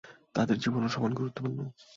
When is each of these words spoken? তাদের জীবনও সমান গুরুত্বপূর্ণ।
তাদের 0.35 0.57
জীবনও 0.57 0.89
সমান 0.89 1.11
গুরুত্বপূর্ণ। 1.13 1.59